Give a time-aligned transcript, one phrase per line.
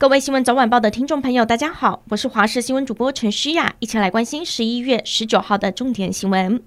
[0.00, 6.62] 各位新闻早晚报的听众朋友，大家好，我是华视新闻主播陈诗雅，一起来关心十一月十九号的重点新闻。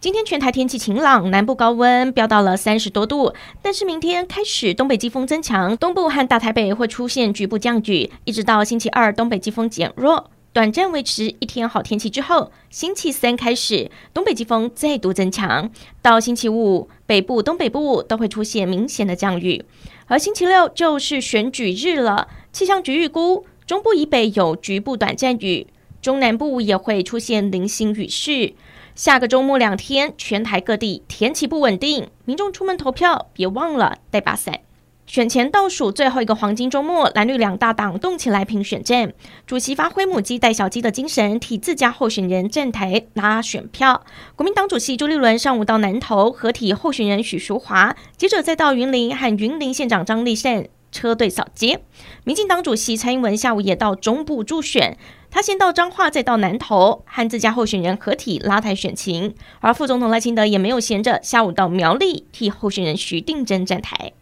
[0.00, 15.70] 今天全台天气晴朗，南部高温飙到了三十多度，但是明天开始东北季风增强，东部和大台北会出现局部降雨，一直到星期二东北季风减弱，短暂维持一天好天气之后，星期三开始东北季风再度增强，
[16.00, 19.66] 到星期五北部、东北部都会出现明显的降雨，
[20.06, 22.26] 而星期六就是选举日了。
[22.52, 25.66] 气象局预估，中部以北有局部短暂雨，
[26.02, 28.54] 中南部也会出现零星雨势。
[28.94, 34.60] 下个周末两天，全台各地天气不稳定，民众出门投票别忘了带把伞。
[35.06, 39.12] 选前倒数最后一个黄金周末，蓝绿两大党动起来拼选战。
[39.46, 44.04] 主席发挥母鸡带小鸡的精神，替自家候选人站台拉选票。
[44.36, 50.66] 国民党主席朱立伦上午到南投合体候选人许淑华，接着再到云林和云林县长张丽善。
[50.90, 51.82] 车队扫街，
[52.24, 54.96] 民进党主席蔡英文下午也到中部助选，
[55.30, 59.34] 他先到彰化，再到南投，和自家候选人合体拉抬选情。
[59.60, 64.12] 而副总统赖清德也没有闲着，下午到苗栗替候选人徐定珍站台。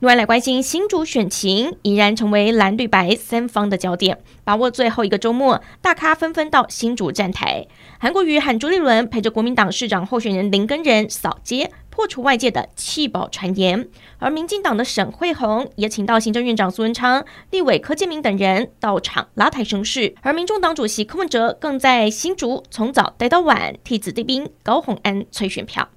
[0.00, 4.18] 另外来关心新竹选情，依然成为蓝绿白三方的焦点。
[4.42, 7.66] 把握最后一个周末，大咖纷纷到新竹站台。
[7.98, 11.70] 韩国瑜喊朱立伦陪着国民党市长候选人林根仁扫街。
[11.94, 25.88] 破除外界的弃保传言，而民进党的沈慧红也请到行政院长苏文昌、立委柯建明等人到场拉抬声势，而民众党主席柯文哲更在新竹从早待到晚，替子弟兵高虹安催选票。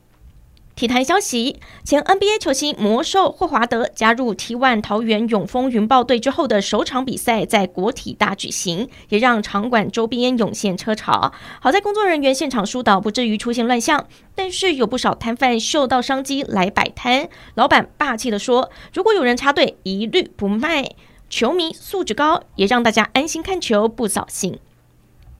[0.78, 11.34] 体坛消息：前 NBA 球星魔兽霍华德加入 T1 桃园永丰云豹队之后的首场比赛在国体大举行，也让场馆周边涌现车潮。
[11.60, 17.28] 好在工作人员现场疏导，不至于出现乱象，但是有不少摊贩嗅到商机来摆摊。
[17.56, 20.92] 老板霸气地说：“如果有人插队，一律不卖。”
[21.28, 24.60] 球迷素质高，也让大家安心看球，不扫兴。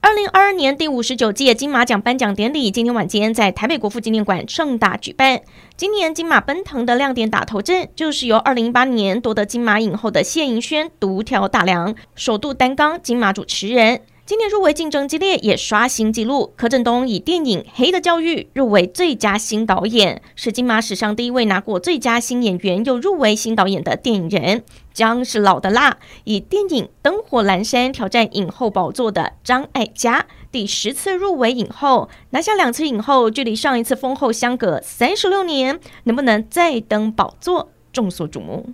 [0.00, 5.40] 二零二二年第五十九届金马奖颁奖典礼今天晚间在台北国父纪念馆盛大举办。
[5.76, 14.02] 今年金马奔腾的亮点打头阵，就是由二零一八年夺得金马影后的谢盈萱独挑大梁，首度担纲金马主持人。
[14.28, 16.52] 今年入围竞争激烈，也刷新纪录。
[16.54, 24.62] 柯震东以电影《黑的教育》入围最佳新导演，是金马史上第一位拿过最佳新演员又入围新导演的电影人。
[24.92, 38.66] 姜是老的辣，以电影《灯火阑珊》挑战影后宝座的张艾嘉，第十次入围影后，拿下两次影后，距离上一次封后相隔三十六年，能不能再登宝座，众所瞩目。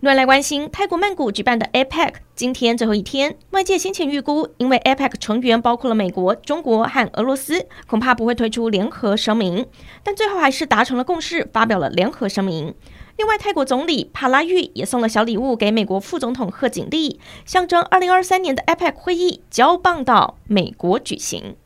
[0.00, 9.66] 乱来关心泰国曼谷举办的 APEC，今天最后一天，外界先前预估，因为 APEC 成员包括了美国、中国和俄罗斯，恐怕不会推出联合声明，
[10.04, 12.72] 但最后还是达成了共识，发表了联合声明。
[13.16, 21.56] 另外，泰国总理帕拉育也送了小礼物给美国副总统贺锦丽，象征二零二三年的 APEC 会议交棒到美国举行。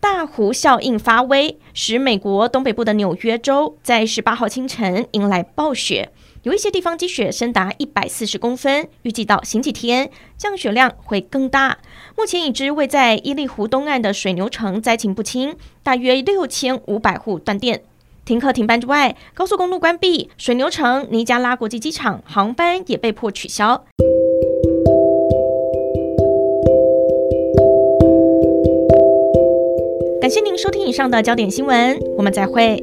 [0.00, 6.10] 大湖效应发威，使美国东北部的纽约州在十八号清晨迎来暴雪。
[6.42, 11.78] 有一些地方积雪深达一百四十公分，预计到星期天降雪量会更大。
[12.16, 17.82] 目前已知位在伊利湖东岸的水牛城灾情不轻，大约六千五百户断电、
[18.24, 23.84] 停课停班之外，高速公路关闭，水牛城尼加拉国际机场航班也被迫取消。
[30.26, 32.82] 感谢您收听以上的焦点新闻，我们再会。